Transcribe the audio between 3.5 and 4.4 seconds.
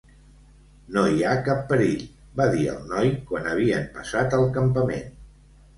havien passat